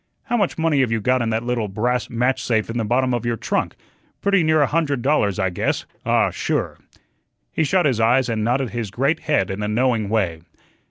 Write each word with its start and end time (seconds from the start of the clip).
"How 0.23 0.35
much 0.35 0.57
money 0.57 0.79
have 0.79 0.91
you 0.91 0.99
got 0.99 1.21
in 1.21 1.29
that 1.29 1.43
little 1.45 1.67
brass 1.67 2.09
match 2.09 2.41
safe 2.41 2.71
in 2.71 2.79
the 2.79 2.83
bottom 2.83 3.13
of 3.13 3.23
your 3.23 3.37
trunk? 3.37 3.75
Pretty 4.19 4.41
near 4.41 4.59
a 4.59 4.65
hundred 4.65 5.03
dollars, 5.03 5.37
I 5.37 5.51
guess 5.51 5.85
ah, 6.07 6.31
sure." 6.31 6.79
He 7.51 7.63
shut 7.63 7.85
his 7.85 7.99
eyes 7.99 8.27
and 8.27 8.43
nodded 8.43 8.71
his 8.71 8.89
great 8.89 9.19
head 9.19 9.51
in 9.51 9.61
a 9.61 9.67
knowing 9.67 10.09
way. 10.09 10.41